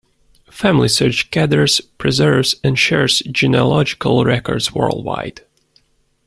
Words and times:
FamilySearch 0.49 1.29
gathers, 1.29 1.79
preserves, 1.99 2.55
and 2.63 2.79
shares 2.79 3.19
genealogical 3.31 4.25
records 4.25 4.73
worldwide. 4.73 5.41